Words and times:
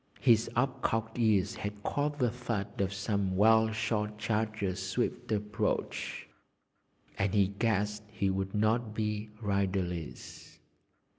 His 0.19 0.49
up 0.55 0.81
cocked 0.81 1.19
ears 1.19 1.53
had 1.57 1.83
caught 1.83 2.17
the 2.17 2.31
thud 2.31 2.81
of 2.81 2.91
some 2.91 3.37
well 3.37 3.71
shod 3.71 4.17
charger's 4.17 4.81
swift 4.81 5.31
approach, 5.31 6.27
and 7.19 7.35
he 7.35 7.49
guessed 7.49 8.01
he 8.07 8.31
would 8.31 8.55
not 8.55 8.95
be 8.95 9.29
riderless. 9.43 10.57